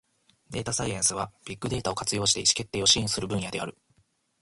[0.49, 3.77] データサイエンスは、ビッグデータを活用して意思決定を支援する分野である。